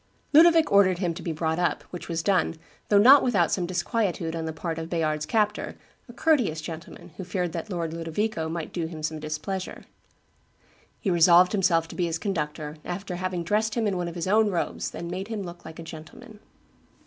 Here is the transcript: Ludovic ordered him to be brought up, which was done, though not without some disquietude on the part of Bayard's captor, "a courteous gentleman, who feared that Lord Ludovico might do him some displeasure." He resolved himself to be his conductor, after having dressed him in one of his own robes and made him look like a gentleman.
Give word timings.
Ludovic 0.33 0.71
ordered 0.71 0.97
him 0.97 1.13
to 1.13 1.21
be 1.21 1.31
brought 1.31 1.59
up, 1.59 1.83
which 1.91 2.09
was 2.09 2.23
done, 2.23 2.55
though 2.89 2.97
not 2.97 3.21
without 3.21 3.51
some 3.51 3.67
disquietude 3.67 4.35
on 4.35 4.45
the 4.45 4.51
part 4.51 4.79
of 4.79 4.89
Bayard's 4.89 5.27
captor, 5.27 5.75
"a 6.09 6.13
courteous 6.13 6.59
gentleman, 6.59 7.11
who 7.17 7.23
feared 7.23 7.51
that 7.51 7.69
Lord 7.69 7.93
Ludovico 7.93 8.49
might 8.49 8.73
do 8.73 8.87
him 8.87 9.03
some 9.03 9.19
displeasure." 9.19 9.83
He 10.99 11.11
resolved 11.11 11.51
himself 11.51 11.87
to 11.89 11.95
be 11.95 12.05
his 12.07 12.17
conductor, 12.17 12.77
after 12.83 13.17
having 13.17 13.43
dressed 13.43 13.75
him 13.75 13.85
in 13.85 13.95
one 13.95 14.07
of 14.07 14.15
his 14.15 14.25
own 14.27 14.49
robes 14.49 14.95
and 14.95 15.11
made 15.11 15.27
him 15.27 15.43
look 15.43 15.65
like 15.65 15.77
a 15.77 15.83
gentleman. 15.83 16.39